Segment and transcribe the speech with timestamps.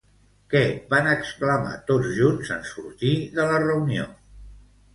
[0.53, 0.61] Què
[0.93, 4.11] van exclamar tot junts en sortir de la reunió?